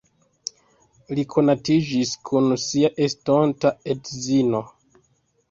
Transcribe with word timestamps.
Li 1.19 1.25
konatiĝis 1.33 2.13
kun 2.31 2.49
sia 2.65 2.91
estonta 3.09 3.75
edzino. 3.95 4.65